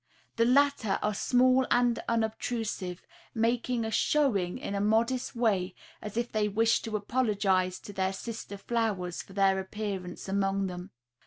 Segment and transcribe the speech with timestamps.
[0.37, 3.03] The latter are small and unobtrusive,
[3.35, 8.11] making a showing in a modest way as if they wished to apologize to their
[8.11, 10.89] sister flowers for their appearance among them.